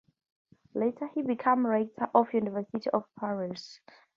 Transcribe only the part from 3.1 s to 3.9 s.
Paris.